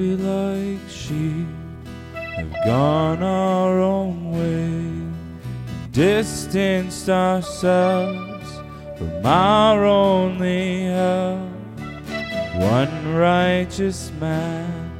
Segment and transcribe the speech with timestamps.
[0.00, 1.46] we like sheep
[2.14, 5.12] have gone our own way,
[5.92, 8.48] distanced ourselves
[8.96, 11.50] from our only help.
[12.56, 14.90] One righteous man,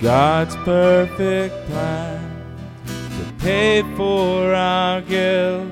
[0.00, 2.46] God's perfect plan
[2.86, 5.68] to pay for our guilt,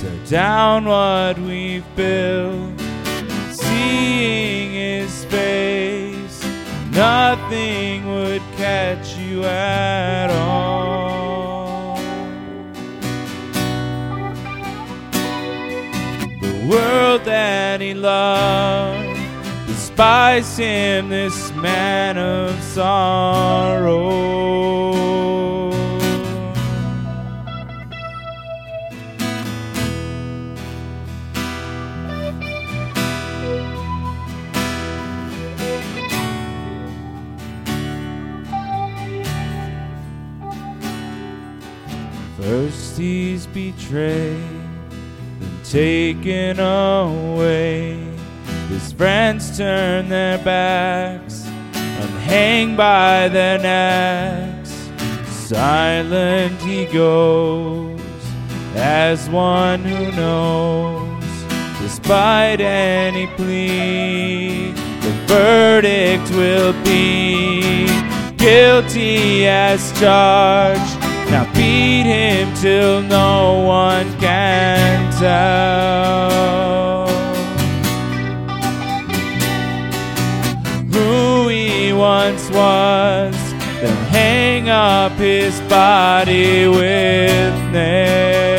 [0.00, 2.78] tear down what we've built.
[3.52, 6.44] Seeing his face,
[7.74, 11.96] nothing would catch you at all.
[16.40, 19.18] The world that he loved
[19.66, 24.04] despise him, this man of sorrow.
[42.44, 44.36] First he's betrayed,
[45.40, 47.96] then taken away.
[48.68, 54.74] His friends turn their backs and hang by their necks.
[55.26, 57.98] Silent he goes
[58.74, 61.24] as one who knows,
[61.80, 67.86] despite any plea, the verdict will be
[68.36, 70.93] guilty as charged.
[71.34, 77.08] Now beat him till no one can tell.
[80.92, 83.34] who he once was,
[83.80, 88.53] then hang up his body with nails.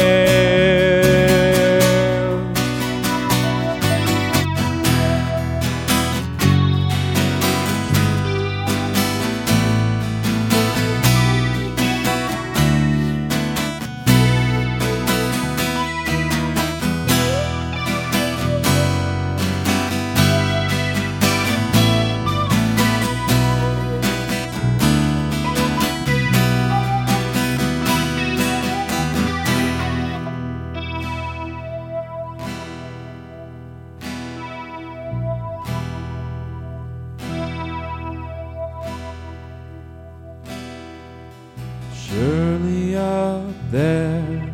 [43.72, 44.54] There,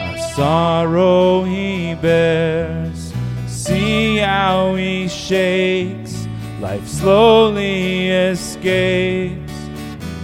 [0.00, 3.12] our sorrow he bears.
[3.46, 6.26] See how he shakes,
[6.60, 9.52] life slowly escapes.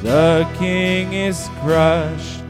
[0.03, 2.45] The king is crushed,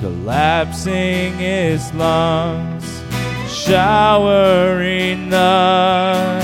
[0.00, 3.02] collapsing his lungs,
[3.48, 6.40] showering the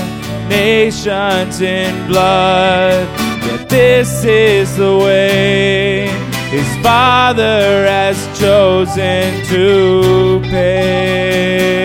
[0.49, 3.07] nations in blood.
[3.45, 11.75] Yet this is the way his father has chosen to pay.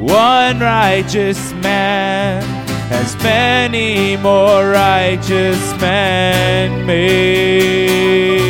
[0.00, 2.42] One righteous man
[2.90, 8.41] has many more righteous men made.